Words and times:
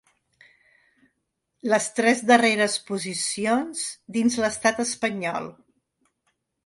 Les 1.73 1.85
tres 1.99 2.23
darreres 2.31 2.77
posicions 2.87 3.85
dins 4.17 4.39
de 4.41 4.45
l’estat 4.47 4.83
espanyol. 4.89 5.51